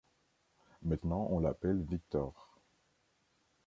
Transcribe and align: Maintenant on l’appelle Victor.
Maintenant 0.81 1.27
on 1.29 1.37
l’appelle 1.39 1.85
Victor. 1.87 2.57